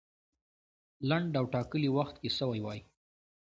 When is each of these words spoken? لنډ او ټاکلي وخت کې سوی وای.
لنډ 1.09 1.31
او 1.39 1.45
ټاکلي 1.53 1.89
وخت 1.97 2.15
کې 2.21 2.29
سوی 2.39 2.59
وای. 2.63 2.79